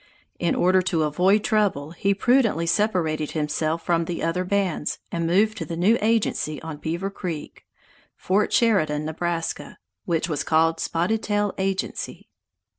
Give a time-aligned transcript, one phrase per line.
[0.39, 5.59] In order to avoid trouble, he prudently separated himself from the other bands, and moved
[5.59, 7.65] to the new agency on Beaver Creek
[8.17, 12.29] (Fort Sheridan, Nebraska), which was called "Spotted Tail Agency."